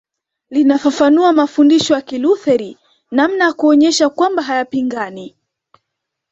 Linafafanua 0.49 1.33
mafundisho 1.33 1.93
ya 1.93 2.01
Kilutheri 2.01 2.77
namna 3.11 3.45
ya 3.45 3.53
kuonyesha 3.53 4.09
kwamba 4.09 4.43
hayapingani 4.43 5.35